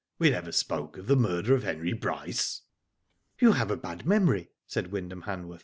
'* 0.11 0.17
We 0.17 0.31
never 0.31 0.51
spoke 0.51 0.97
of 0.97 1.05
the 1.05 1.15
murder 1.15 1.53
of 1.53 1.61
Henry 1.61 1.93
Bryce." 1.93 2.61
*^ 2.61 2.61
You 3.39 3.51
have 3.51 3.69
a 3.69 3.77
bad 3.77 4.03
memory," 4.03 4.49
said 4.65 4.91
Wyndham 4.91 5.25
Hanworth. 5.27 5.59